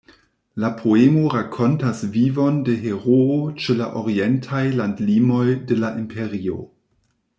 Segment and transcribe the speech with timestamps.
[0.61, 6.59] La poemo rakontas vivon de heroo ĉe la orientaj landlimoj de la Imperio.